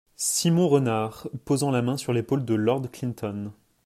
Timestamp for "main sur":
1.83-2.11